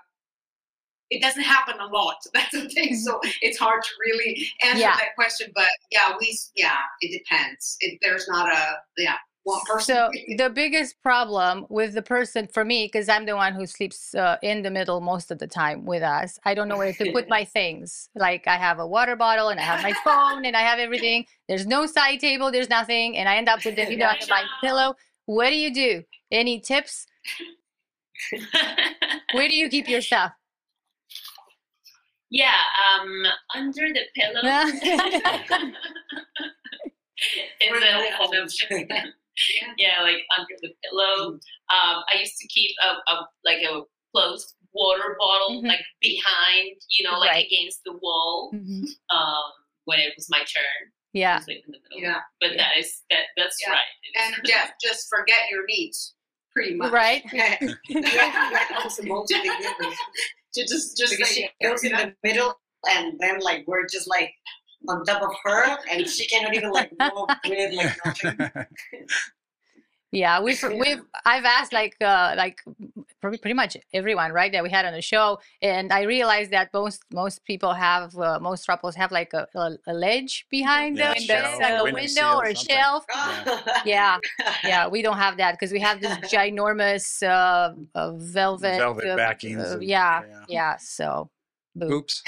[1.09, 2.17] It doesn't happen a lot.
[2.33, 2.95] That's the thing.
[3.05, 4.31] So it's hard to really
[4.67, 4.95] answer Yeah.
[5.03, 5.47] that question.
[5.55, 6.27] But yeah, we.
[6.55, 7.77] Yeah, it depends.
[7.81, 8.63] It, there's not a.
[8.97, 9.95] Yeah, one person.
[9.95, 10.09] so
[10.43, 14.37] the biggest problem with the person for me because i'm the one who sleeps uh,
[14.41, 17.27] in the middle most of the time with us i don't know where to put
[17.27, 20.61] my things like i have a water bottle and i have my phone and i
[20.61, 23.97] have everything there's no side table there's nothing and i end up with the you
[23.97, 27.05] know, my pillow what do you do any tips
[29.33, 30.31] where do you keep your stuff
[32.35, 32.61] yeah,
[32.99, 34.41] um, under the pillow.
[37.59, 39.13] it's We're a really kind of old.
[39.77, 41.33] yeah, like under the pillow.
[41.69, 43.81] Um, I used to keep a, a like a
[44.11, 45.67] closed water bottle Mhm.
[45.67, 47.45] like behind, you know, like Right.
[47.45, 48.51] against the wall.
[48.53, 48.83] Mhm.
[49.11, 49.51] Um,
[49.85, 52.01] when it was my turn yeah to sleep in the middle.
[52.09, 52.19] Yeah.
[52.41, 53.71] But that is that that's Yeah.
[53.71, 53.79] right.
[54.15, 56.15] It's- and Jeff, just forget your needs,
[56.51, 56.91] pretty much.
[56.91, 57.57] right Yeah,
[57.89, 59.53] yeah, also mostly you.
[60.55, 62.53] To just, just because say, she goes in the middle
[62.87, 64.31] and then like we're just like
[64.87, 67.11] on top of her and she cannot even like move
[67.47, 68.37] with like nothing.
[70.13, 72.61] Yeah, we've we've I've asked like uh like
[73.19, 76.69] pretty pretty much everyone right that we had on the show, and I realized that
[76.71, 81.13] most most people have uh, most throuples have like a, a, a ledge behind Yeah,
[81.13, 83.05] them, shelf, like a window window sill, or a shelf.
[83.15, 83.45] Yeah,
[83.85, 84.17] yeah,
[84.63, 84.87] yeah.
[84.87, 89.57] we don't have that because we have this ginormous uh, uh velvet Velvet uh, backings
[89.71, 90.45] uh, and- yeah, yeah.
[90.47, 90.77] yeah.
[90.77, 91.31] So,
[91.75, 91.91] boo.
[91.91, 92.21] Oops.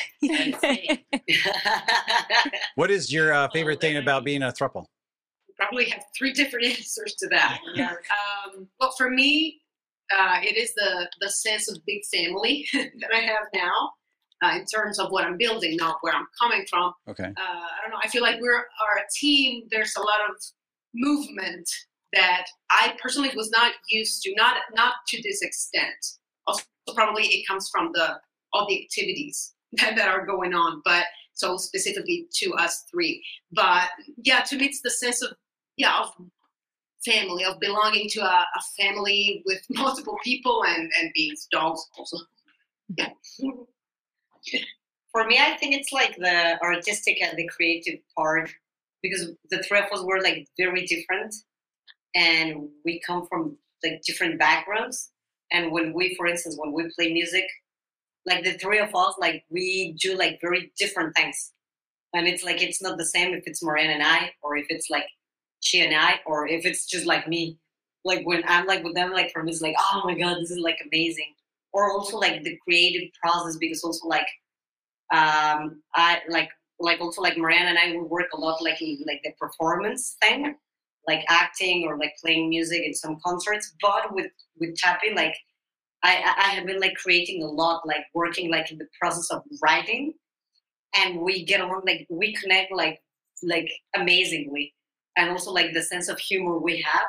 [2.76, 4.86] What is your uh, Oh, favorite thing about being a throuple?
[5.56, 7.60] Probably have three different answers to that.
[7.74, 7.92] Yeah.
[7.92, 9.62] Um, well, for me,
[10.16, 13.92] uh, it is the the sense of big family that I have now,
[14.44, 16.94] uh, in terms of what I'm building, not where I'm coming from.
[17.10, 17.26] Okay.
[17.26, 18.00] Uh, I don't know.
[18.04, 19.64] I feel like we're are a team.
[19.72, 20.36] There's a lot of
[20.94, 21.68] movement
[22.14, 25.96] that I personally was not used to, not not to this extent.
[26.48, 26.64] Also,
[26.94, 28.20] probably it comes from the
[28.54, 33.24] all the activities that, that are going on, but so specifically to us three.
[33.52, 33.90] But
[34.24, 35.32] yeah, to me, it's the sense of
[35.78, 36.12] yeah of
[37.06, 42.18] family of belonging to a, a family with multiple people and and being dogs also.
[42.98, 43.10] Yeah.
[45.12, 48.52] For me, I think it's like the artistic and the creative part
[49.02, 51.34] because the three of us were like very different
[52.16, 55.12] and we come from like different backgrounds.
[55.52, 57.46] And when we, for instance, when we play music,
[58.26, 61.54] like the three of us, like we do like very different things.
[62.14, 64.90] And it's like it's not the same if it's Moran and I, or if it's
[64.90, 65.06] like
[65.66, 67.58] she and I, or if it's just like me.
[68.04, 70.52] Like when I'm like with them, like for me, it's like, oh my god, this
[70.52, 71.34] is like amazing.
[71.74, 74.28] Or also like the creative process, because also like
[75.14, 76.50] um I like
[76.80, 80.18] like also like Moran and I we work a lot like in like the performance
[80.22, 80.56] thing,
[81.08, 83.74] like acting or like playing music in some concerts.
[83.82, 85.36] But with with Chappie, like
[86.04, 86.12] I
[86.46, 90.14] I have been like creating a lot, like working like in the process of writing,
[90.96, 93.00] and we get along like we connect like
[93.44, 94.74] like amazingly,
[95.18, 97.08] and also like the sense of humor we have.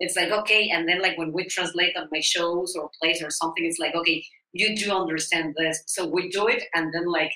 [0.00, 3.30] It's like okay, and then like when we translate on my shows or plays or
[3.30, 7.32] something, it's like okay, you do understand this, so we do it, and then like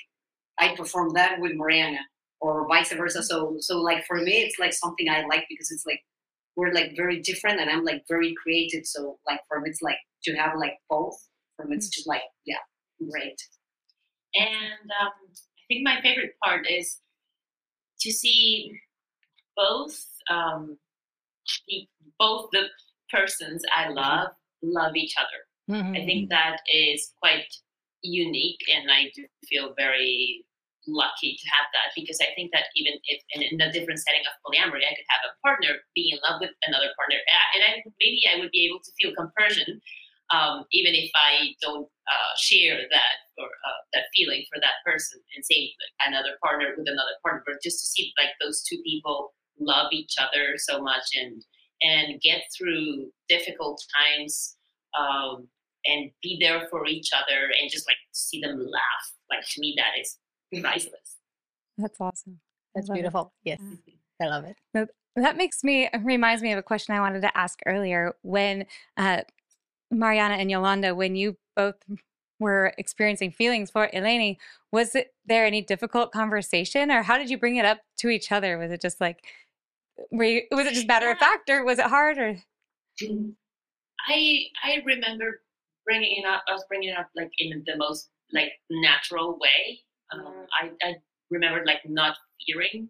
[0.59, 1.99] I perform that with Mariana
[2.41, 3.23] or vice versa.
[3.23, 6.01] So so like for me, it's like something I like because it's like
[6.55, 8.85] we're like very different, and I'm like very creative.
[8.85, 11.15] So like for me, it's like to have like both.
[11.57, 12.63] For me, it's just like yeah,
[13.11, 13.39] great.
[14.35, 16.99] And um, I think my favorite part is
[18.01, 18.71] to see
[19.55, 20.77] both um,
[22.19, 22.67] both the
[23.11, 24.29] persons I love
[24.61, 25.39] love each other.
[25.69, 26.01] Mhm.
[26.01, 27.51] I think that is quite
[28.01, 30.45] unique, and I do feel very
[30.87, 34.23] lucky to have that because I think that even if in, in a different setting
[34.27, 37.19] of polyamory, I could have a partner be in love with another partner,
[37.55, 39.81] and I, maybe I would be able to feel compersion,
[40.31, 45.19] um, even if I don't uh, share that or uh, that feeling for that person,
[45.35, 48.81] and same like another partner with another partner, but just to see like those two
[48.83, 51.43] people love each other so much and
[51.81, 54.55] and get through difficult times
[54.97, 55.47] um,
[55.85, 59.13] and be there for each other and just like see them laugh.
[59.29, 60.17] Like to me, that is
[60.61, 61.17] priceless.
[61.77, 62.39] That's awesome.
[62.73, 63.01] That's love it.
[63.01, 63.33] beautiful.
[63.43, 63.59] Yes,
[64.21, 64.55] I love it.
[65.15, 68.65] That makes me reminds me of a question I wanted to ask earlier when
[68.97, 69.21] uh,
[69.91, 71.75] Mariana and Yolanda, when you both
[72.39, 74.37] were experiencing feelings for Eleni,
[74.71, 78.31] was it there any difficult conversation or how did you bring it up to each
[78.31, 78.57] other?
[78.57, 79.23] Was it just like,
[80.11, 82.37] were you, was it just matter of fact or was it hard or?
[84.07, 85.41] I I remember
[85.85, 86.43] bringing it up.
[86.47, 89.79] I was bringing it up like in the most like natural way.
[90.13, 90.95] Um, I I
[91.29, 92.89] remember like not fearing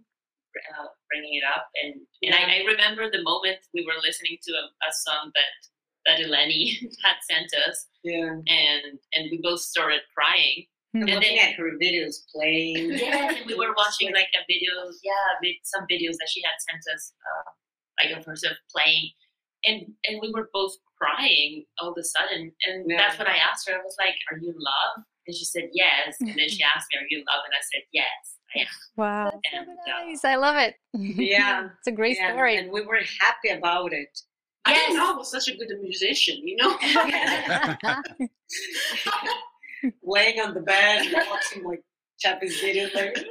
[0.55, 4.51] uh, bringing it up, and and I, I, remember the moment we were listening to
[4.53, 5.53] a, a song that
[6.05, 10.65] that Eleni had sent us, yeah, and and we both started crying.
[10.93, 12.93] And, and looking then, at her videos playing.
[12.97, 14.71] Yeah, and we were watching like a video,
[15.03, 17.49] yeah, some videos that she had sent us, uh,
[17.99, 19.09] like of herself playing,
[19.65, 22.51] and and we were both crying all of a sudden.
[22.67, 22.97] And yeah.
[22.97, 23.75] that's what I asked her.
[23.75, 26.87] I was like, "Are you in love?" And she said, "Yes." And then she asked
[26.91, 30.05] me, "Are you in love?" And I said, "Yes, I am." Wow, that's and, so
[30.05, 30.23] nice.
[30.23, 30.75] Uh, I love it.
[30.93, 32.33] Yeah, it's a great yeah.
[32.33, 34.19] story, and we were happy about it.
[34.65, 36.77] I didn't know I was such a good musician, you know.
[40.03, 41.81] Laying on the bed, watching like
[42.19, 43.17] Chappie's videos, like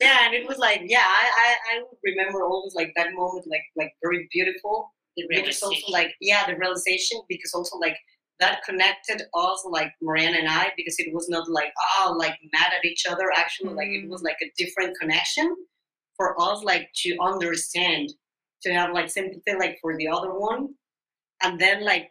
[0.00, 3.62] yeah, and it was like, yeah, I, I, I remember always like that moment, like
[3.76, 4.92] like very beautiful.
[5.30, 7.96] Because also like, yeah, the realization because also like
[8.38, 12.72] that connected us like Mariana and I because it was not like oh like mad
[12.76, 13.30] at each other.
[13.34, 13.76] Actually, mm.
[13.76, 14.24] like it was mm.
[14.24, 15.54] like a different connection
[16.16, 18.12] for us like to understand,
[18.62, 20.68] to have like sympathy like for the other one,
[21.42, 22.10] and then like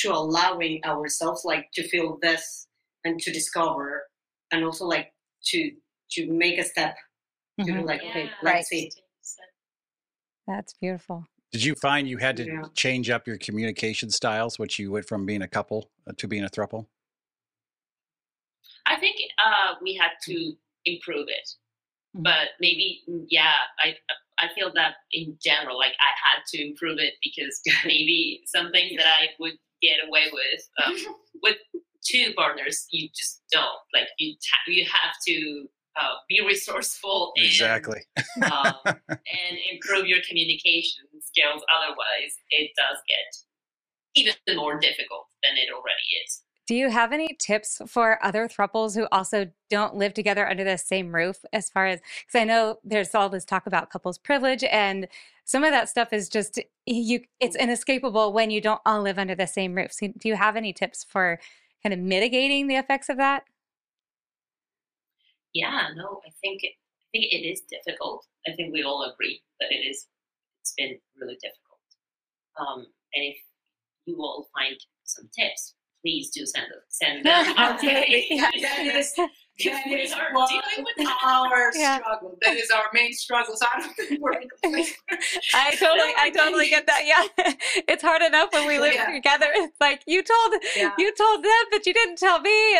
[0.00, 2.66] to allowing ourselves like to feel this
[3.04, 4.02] and to discover
[4.52, 5.12] and also like
[5.44, 5.70] to
[6.12, 6.96] to make a step
[7.60, 7.78] mm-hmm.
[7.78, 8.10] to like, yeah.
[8.10, 8.64] okay, let's right.
[8.64, 8.90] see.
[10.46, 11.24] That's beautiful.
[11.52, 12.62] Did you find you had to yeah.
[12.74, 16.44] change up your communication styles, which you went from being a couple uh, to being
[16.44, 16.86] a throuple?
[18.86, 20.52] I think uh, we had to
[20.84, 21.48] improve it,
[22.16, 22.22] mm-hmm.
[22.22, 23.94] but maybe mm, yeah, I
[24.38, 28.96] I feel that in general, like I had to improve it because maybe some things
[28.96, 31.56] that I would get away with um, with
[32.04, 33.80] two partners, you just don't.
[33.94, 34.34] Like you.
[34.66, 35.66] you have to
[36.00, 38.00] uh, be resourceful and, exactly.
[38.44, 41.62] um, and improve your communication skills.
[41.74, 43.36] Otherwise it does get
[44.16, 48.94] even more difficult than it already is do you have any tips for other throuples
[48.94, 52.78] who also don't live together under the same roof as far as because i know
[52.84, 55.08] there's all this talk about couples privilege and
[55.44, 59.34] some of that stuff is just you it's inescapable when you don't all live under
[59.34, 61.40] the same roof so do you have any tips for
[61.82, 63.44] kind of mitigating the effects of that
[65.52, 68.26] yeah, no, I think it, I think it is difficult.
[68.46, 70.06] I think we all agree that it is.
[70.60, 71.80] It's been really difficult.
[72.58, 73.36] Um, and if
[74.06, 76.80] you all find some tips, please do send them.
[76.88, 77.74] Send them.
[77.76, 78.26] okay.
[78.40, 80.12] that is, that is
[81.24, 81.98] our yeah.
[81.98, 82.38] struggle.
[82.42, 83.54] That is our main struggle.
[83.56, 84.94] So I don't think we're in place.
[85.54, 87.02] I totally, I totally get that.
[87.04, 87.52] Yeah,
[87.88, 89.12] it's hard enough when we live yeah.
[89.12, 89.46] together.
[89.52, 90.92] It's like you told, yeah.
[90.98, 92.78] you told them, but you didn't tell me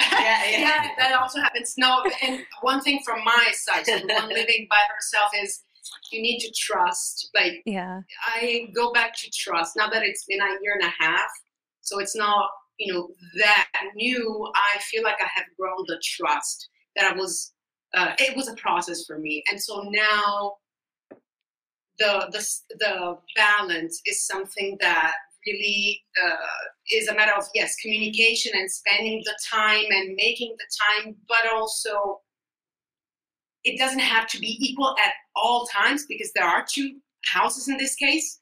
[0.00, 0.58] yeah, yeah.
[0.58, 1.74] yeah, that also happens.
[1.76, 5.60] No, and one thing from my side, so one living by herself is
[6.12, 7.30] you need to trust.
[7.34, 9.76] Like, yeah, I go back to trust.
[9.76, 11.30] Now that it's been a year and a half,
[11.88, 12.48] so it's not
[12.78, 14.50] you know that new.
[14.54, 17.52] I feel like I have grown the trust that I was.
[17.94, 20.56] Uh, it was a process for me, and so now
[21.98, 25.14] the the the balance is something that
[25.46, 26.36] really uh,
[26.90, 31.52] is a matter of yes communication and spending the time and making the time but
[31.54, 32.20] also
[33.64, 37.76] it doesn't have to be equal at all times because there are two houses in
[37.76, 38.40] this case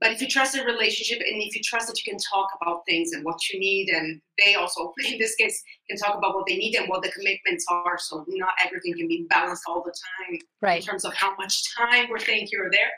[0.00, 2.82] but if you trust a relationship and if you trust that you can talk about
[2.86, 6.46] things and what you need and they also in this case can talk about what
[6.46, 9.92] they need and what the commitments are so not everything can be balanced all the
[9.92, 10.80] time right.
[10.80, 12.90] in terms of how much time we're saying here or there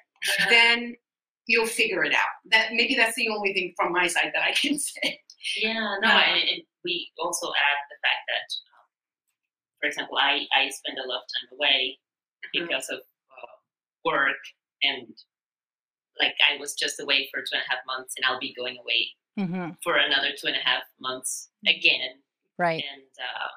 [0.48, 0.94] then
[1.46, 2.34] you'll figure it out.
[2.50, 5.20] That maybe that's the only thing from my side that I can say.
[5.56, 8.86] Yeah, no, um, and, and, we also add the fact that, um,
[9.80, 12.66] for example, I I spend a lot of time away uh-huh.
[12.66, 13.54] because of uh,
[14.04, 14.42] work
[14.82, 15.06] and
[16.20, 18.76] like I was just away for two and a half months, and I'll be going
[18.78, 19.72] away mm-hmm.
[19.82, 22.20] for another two and a half months again.
[22.58, 22.82] Right.
[22.92, 23.56] And um,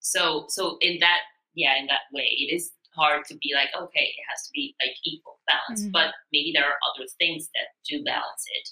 [0.00, 1.20] so so in that
[1.54, 4.74] yeah in that way it is hard to be like, okay, it has to be
[4.82, 5.82] like equal balance.
[5.82, 5.92] Mm-hmm.
[5.92, 8.68] But maybe there are other things that do balance it.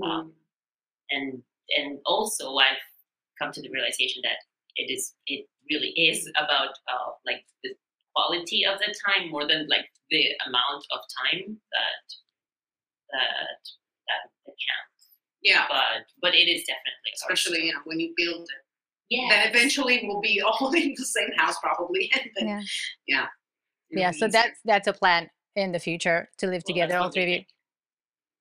[0.00, 0.10] Mm-hmm.
[0.10, 0.32] Um,
[1.10, 1.42] and
[1.76, 2.80] and also I've
[3.38, 4.38] come to the realization that
[4.76, 7.70] it is it really is about uh, like the
[8.14, 12.04] quality of the time more than like the amount of time that
[13.12, 13.60] that
[14.08, 15.08] that, that counts.
[15.42, 15.64] Yeah.
[15.68, 18.62] But but it is definitely especially you know when you build it.
[19.10, 19.28] Yeah.
[19.30, 22.10] That eventually will be all in the same house probably.
[22.36, 22.62] then, yeah.
[23.06, 23.26] Yeah
[23.90, 27.28] yeah so that's that's a plan in the future to live together all three of
[27.30, 27.40] you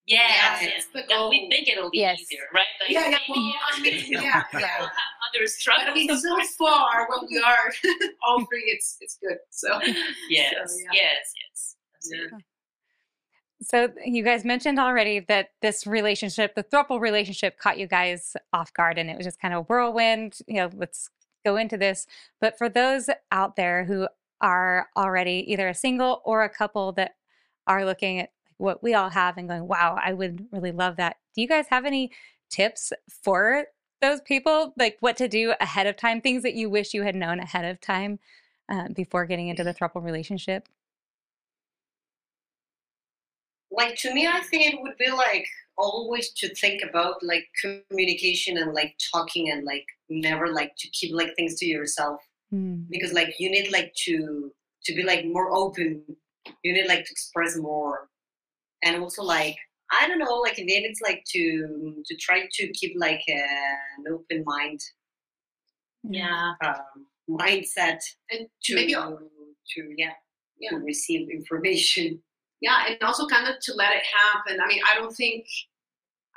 [0.05, 0.86] Yes, Yeah, yes.
[1.09, 2.20] the we think it'll be Yes.
[2.22, 2.65] easier, right?
[2.80, 4.43] Like, Yeah, yeah, well, I mean, yeah, yeah.
[4.53, 4.91] we'll have
[5.36, 5.88] other But.
[5.89, 6.55] I mean, so course.
[6.57, 7.72] far when we are
[8.26, 9.38] all three, it's it's good.
[9.49, 9.80] So
[10.30, 10.89] Yes, So, yeah.
[10.93, 11.76] yes, yes.
[11.95, 12.39] Absolutely.
[13.62, 18.72] So you guys mentioned already that this relationship, the throuple relationship, caught you guys off
[18.74, 20.39] guard, and it was just kind of whirlwind.
[20.47, 21.10] You know, let's
[21.43, 22.05] go into this.
[22.39, 24.08] But for those out there who
[24.41, 27.16] are already either a single or a couple that
[27.66, 31.18] are looking at what we all have and going, "Wow, I would really love that."
[31.36, 32.12] Do you guys have any
[32.49, 32.93] tips
[33.24, 33.66] for
[34.01, 37.16] those people, like what to do ahead of time, things that you wish you had
[37.16, 38.20] known ahead of time
[38.70, 40.70] uh, before getting into the throuple relationship?
[43.72, 45.45] Like to me i think it would be like
[45.78, 51.13] always to think about like communication and like talking and like never like to keep
[51.13, 52.84] like things to yourself Hmm.
[52.89, 54.53] because like you need like to
[54.86, 56.01] to be like more open
[56.63, 58.07] you need like to express more
[58.84, 59.57] and also like
[59.91, 63.22] i don't know like in the end it's like to to try to keep like
[63.30, 64.80] uh, an open mind
[66.03, 66.53] Yeah.
[66.63, 67.99] um, mindset
[68.32, 70.11] and to maybe to yeah,
[70.57, 70.70] Yeah.
[70.70, 72.24] to receive information
[72.62, 74.60] yeah, and also kind of to let it happen.
[74.62, 75.45] I mean, I don't think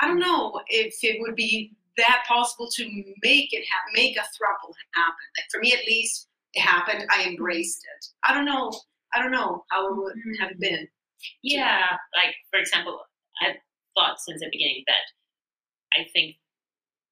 [0.01, 2.85] I don't know if it would be that possible to
[3.23, 5.15] make it happen, make a throuple happen.
[5.37, 7.07] Like for me, at least, it happened.
[7.11, 8.07] I embraced it.
[8.25, 8.73] I don't know.
[9.15, 10.89] I don't know how it would have been.
[11.43, 13.01] Yeah, like for example,
[13.43, 13.57] I've
[13.97, 15.05] thought since the beginning that
[16.01, 16.37] I think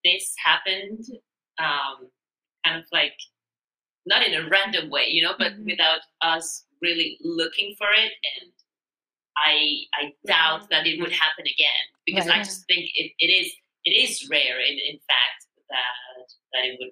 [0.05, 1.05] this happened
[1.59, 2.09] um,
[2.65, 3.15] kind of like
[4.07, 5.67] not in a random way, you know, but Mhm.
[5.67, 8.13] without us really looking for it.
[8.41, 8.53] And
[9.47, 12.41] I I doubt that it would happen again because Right.
[12.41, 13.53] I just think it, it is
[13.85, 16.91] it is rare in, in fact that that it would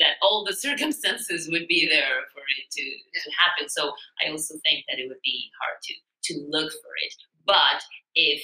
[0.00, 3.68] that all the circumstances would be there for it to, to happen.
[3.68, 3.92] So
[4.24, 5.94] I also think that it would be hard to
[6.24, 7.14] to look for it.
[7.46, 7.82] But
[8.14, 8.42] if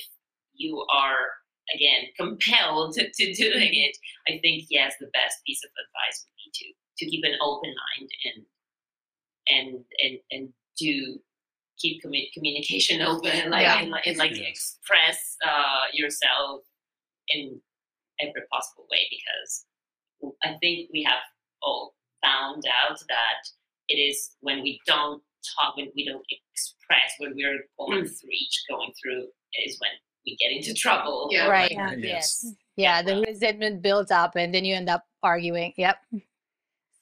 [0.54, 1.28] you are
[1.74, 3.96] again compelled to, to doing it,
[4.28, 7.74] I think yes, the best piece of advice would be to to keep an open
[7.74, 8.46] mind and
[9.48, 10.48] and and and
[10.78, 11.18] to
[11.78, 13.80] keep commu- communication open, like Yeah.
[13.80, 14.46] and, like- and like Yes.
[14.48, 16.62] express uh, yourself
[17.28, 17.60] in
[18.20, 19.66] every possible way because
[20.44, 21.20] I think we have
[21.62, 23.40] all found out that
[23.88, 25.22] it is when we don't
[25.58, 29.26] talk, when we don't express, when we're going through each going through,
[29.66, 29.90] is when
[30.26, 31.28] we get into trouble.
[31.30, 31.48] Yeah.
[31.48, 31.70] right.
[31.70, 31.92] Yeah.
[31.98, 32.40] Yes.
[32.44, 32.54] Yes.
[32.76, 35.74] Yeah, the resentment builds up and then you end up arguing.
[35.76, 35.96] Yep.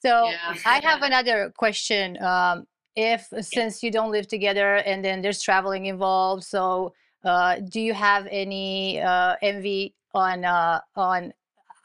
[0.01, 0.55] So Yeah.
[0.65, 2.21] I have another question.
[2.21, 7.79] Um, if since you don't live together and then there's traveling involved, so uh, do
[7.79, 11.33] you have any uh, envy on uh, on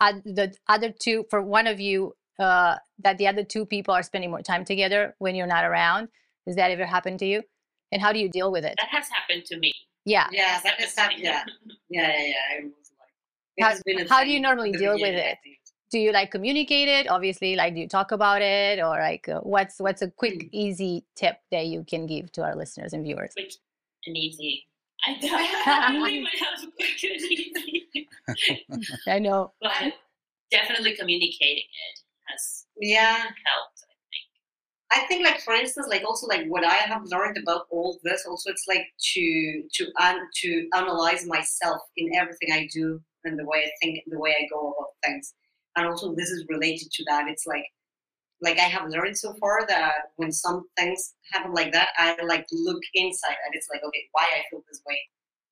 [0.00, 4.02] oth- the other two for one of you uh, that the other two people are
[4.02, 6.08] spending more time together when you're not around?
[6.46, 7.42] Does that ever happen to you?
[7.92, 8.74] And how do you deal with it?
[8.78, 9.72] That has happened to me.
[10.04, 10.28] Yeah.
[10.32, 11.44] yeah that is happening yeah
[11.90, 13.12] yeah yeah yeah it was like
[13.58, 15.20] it How- has been a how do you thing normally in the deal with beginning,
[15.20, 15.38] I it?
[15.90, 15.90] Think.
[15.90, 17.08] do you like communicate it?
[17.10, 18.78] Obviously like do you talk about it?
[18.78, 22.54] Or like uh, what's what's a quick easy tip that you can give to our
[22.54, 23.32] listeners and viewers?
[23.34, 23.52] Quick
[24.06, 24.66] and easy.
[25.06, 28.08] I don't really have a quick and easy,
[29.06, 29.52] i know.
[29.60, 29.94] But
[30.50, 33.16] definitely communicating it has yeah.
[33.16, 33.84] helped.
[33.84, 35.04] I think.
[35.04, 38.24] I think like for instance like also like what I have learned about all this
[38.28, 43.44] also it's like to to un, to analyze myself in everything I do and the
[43.44, 45.34] way I think and the way I go about things
[45.78, 47.28] and also this is related to that.
[47.28, 47.64] It's like
[48.40, 52.46] like I have learned so far that when some things happen like that I like
[52.52, 55.00] look inside and it's like okay why I feel this way?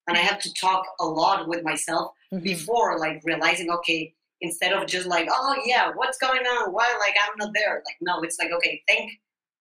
[0.08, 2.42] And I have to talk a lot with myself Mhm.
[2.42, 6.72] before like realizing okay instead of just like oh yeah what's going on?
[6.72, 7.82] Why like i'm not there?
[7.86, 9.12] Like no it's like okay think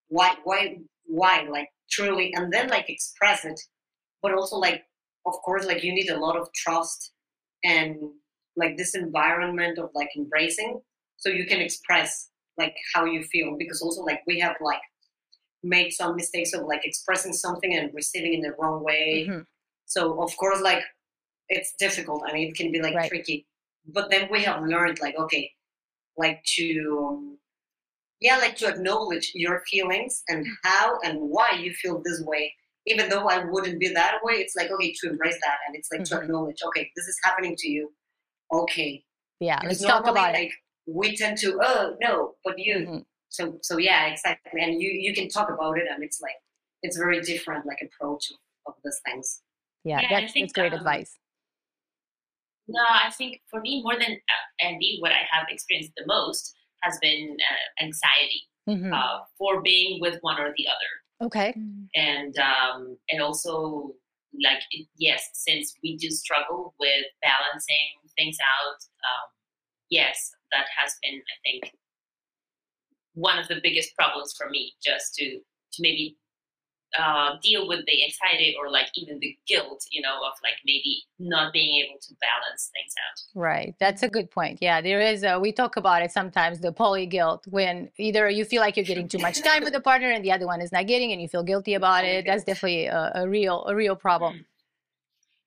[0.10, 3.60] why why why like truly and then like express it.
[4.22, 4.84] But also like
[5.26, 7.12] of course like you need a lot of trust
[7.64, 7.96] and
[8.58, 10.82] like this environment of like embracing
[11.18, 14.82] so you can express like how you feel because also like we have like
[15.64, 19.46] made some mistakes of like expressing something and receiving in the wrong way Mhm.
[19.86, 20.84] so of course, like
[21.50, 22.24] it's difficult.
[22.28, 23.10] I mean, it can be like Right.
[23.10, 23.48] tricky.
[23.86, 25.52] But then we have learned, like, okay,
[26.18, 26.68] like to,
[27.08, 27.40] um,
[28.20, 32.54] yeah, like to acknowledge your feelings and how and why you feel this way.
[32.88, 35.90] Even though I wouldn't be that way, it's like okay to embrace that, and it's
[35.92, 36.10] like Mhm.
[36.10, 37.94] to acknowledge, okay, this is happening to you.
[38.54, 39.04] Okay,
[39.40, 40.52] yeah because let's talk normally, about it
[40.88, 42.78] we tend to, oh no, but you.
[42.88, 43.06] Mhm.
[43.30, 44.62] So so yeah, exactly.
[44.62, 46.36] And you you can talk about it, and it's like
[46.84, 48.38] it's very different, like approach of,
[48.68, 49.42] of these things.
[49.84, 51.18] yeah, Yeah, that's, think, that's great um, advice
[52.68, 56.54] No, I think for me, more than uh, envy, what I have experienced the most
[56.82, 58.92] has been uh, anxiety Mhm.
[58.94, 60.92] uh, for being with one or the other,
[61.28, 61.54] okay
[61.96, 63.94] and um, and also
[64.44, 64.62] like
[64.98, 69.28] yes, since we do struggle with balancing things out, um,
[69.90, 71.74] yes, that has been I think
[73.14, 76.18] one of the biggest problems for me, just to to maybe
[77.00, 81.04] uh, deal with the anxiety or like even the guilt, you know, of like maybe
[81.20, 83.40] not being able to balance things out.
[83.40, 83.76] Right.
[83.80, 84.60] That's a good point.
[84.62, 85.24] Yeah, there is.
[85.24, 88.86] A, we talk about it sometimes the poly guilt when either you feel like you're
[88.86, 91.22] getting too much time with the partner and the other one is not getting, and
[91.22, 92.26] you feel guilty about it.
[92.26, 94.34] That's definitely a, a real a real problem.
[94.36, 94.46] Mm.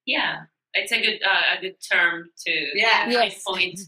[0.06, 0.40] Yeah,
[0.74, 3.08] it's a good uh, a good term to Yeah.
[3.08, 3.42] Yes.
[3.46, 3.80] point.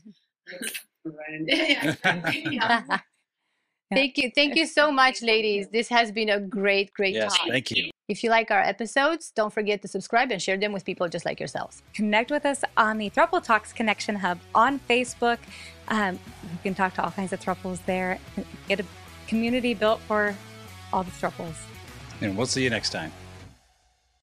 [2.32, 3.00] yeah.
[3.92, 4.30] Thank you.
[4.34, 5.68] Thank you so much, ladies.
[5.68, 7.48] This has been a great, great Yes, talk.
[7.48, 7.90] thank you.
[8.08, 11.24] If you like our episodes, don't forget to subscribe and share them with people just
[11.24, 11.82] like yourselves.
[11.94, 15.38] Connect with us on the Throuple Talks Connection Hub on Facebook.
[15.88, 18.18] Um, you can talk to all kinds of throuples there.
[18.68, 18.84] Get a
[19.26, 20.34] community built for
[20.92, 21.56] all the throuples.
[22.20, 23.12] And we'll see you next time.